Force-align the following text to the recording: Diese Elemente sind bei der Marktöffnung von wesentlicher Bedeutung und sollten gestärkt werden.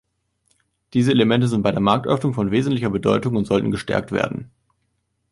Diese 0.95 1.11
Elemente 1.11 1.47
sind 1.47 1.61
bei 1.61 1.69
der 1.71 1.79
Marktöffnung 1.79 2.33
von 2.33 2.49
wesentlicher 2.49 2.89
Bedeutung 2.89 3.35
und 3.35 3.45
sollten 3.45 3.69
gestärkt 3.69 4.11
werden. 4.11 4.49